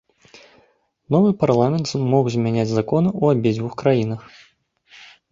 Новы 1.15 1.33
парламент 1.43 1.87
мог 2.13 2.29
змяняць 2.35 2.65
законы 2.73 3.09
ў 3.21 3.35
абедзвюх 3.35 3.75
краінах. 3.83 4.21